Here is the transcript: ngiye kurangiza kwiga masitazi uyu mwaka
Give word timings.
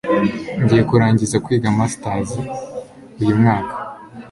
ngiye 0.61 0.83
kurangiza 0.89 1.35
kwiga 1.45 1.67
masitazi 1.77 2.39
uyu 3.21 3.35
mwaka 3.41 3.73